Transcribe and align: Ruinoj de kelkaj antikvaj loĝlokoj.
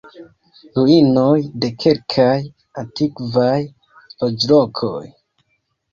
Ruinoj 0.77 1.35
de 1.65 1.69
kelkaj 1.83 2.31
antikvaj 2.83 3.55
loĝlokoj. 4.25 5.07